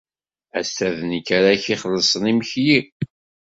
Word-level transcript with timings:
Ass-a 0.59 0.87
d 0.97 0.99
nekk 1.11 1.27
ara 1.37 1.49
ak-ixellṣen 1.55 2.29
imekli. 2.31 2.77